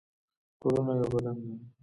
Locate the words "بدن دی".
1.13-1.53